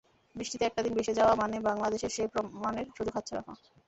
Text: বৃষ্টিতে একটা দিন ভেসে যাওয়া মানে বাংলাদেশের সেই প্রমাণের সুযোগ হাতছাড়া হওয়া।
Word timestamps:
বৃষ্টিতে 0.35 0.63
একটা 0.67 0.81
দিন 0.85 0.93
ভেসে 0.95 1.17
যাওয়া 1.19 1.33
মানে 1.35 1.55
বাংলাদেশের 1.61 2.11
সেই 2.15 2.29
প্রমাণের 2.33 2.87
সুযোগ 2.97 3.13
হাতছাড়া 3.15 3.41
হওয়া। 3.41 3.57